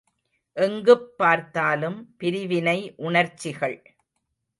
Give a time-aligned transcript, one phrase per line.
[0.57, 2.95] எங்குப் பார்த்தாலும் பிரிவினை
[2.97, 3.77] உணர்ச்சிகள்!